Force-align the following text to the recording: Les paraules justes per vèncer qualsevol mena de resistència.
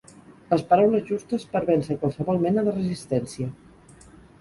Les 0.53 0.63
paraules 0.71 1.03
justes 1.09 1.45
per 1.53 1.63
vèncer 1.69 1.99
qualsevol 2.01 2.43
mena 2.49 2.67
de 2.71 2.77
resistència. 2.81 3.55